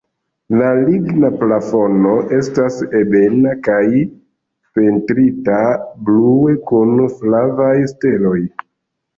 La 0.59 0.69
ligna 0.77 1.29
plafono 1.41 2.13
estas 2.37 2.79
ebena 3.01 3.53
kaj 3.69 3.83
pentrita 4.79 5.61
blue 6.09 6.57
kun 6.73 7.07
flavaj 7.21 7.77
steloj. 7.95 8.37